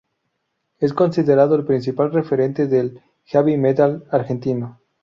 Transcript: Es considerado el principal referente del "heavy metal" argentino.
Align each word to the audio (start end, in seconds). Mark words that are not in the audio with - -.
Es 0.79 0.93
considerado 0.93 1.55
el 1.55 1.63
principal 1.63 2.11
referente 2.11 2.65
del 2.65 3.03
"heavy 3.25 3.55
metal" 3.57 4.03
argentino. 4.09 4.79